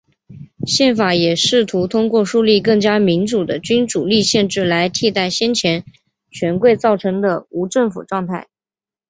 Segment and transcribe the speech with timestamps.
[0.65, 5.85] 宪法也试图通过树立更加民主的君主立宪制来替代先前
[6.31, 8.47] 权贵造成的无政府状态。